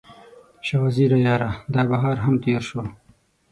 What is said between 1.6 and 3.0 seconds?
دا بهار هم تیر شو